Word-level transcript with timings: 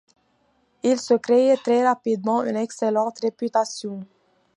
Il 0.81 0.99
se 0.99 1.13
crée 1.13 1.53
très 1.63 1.85
rapidement 1.87 2.43
une 2.43 2.55
excellente 2.57 3.19
réputation. 3.19 4.03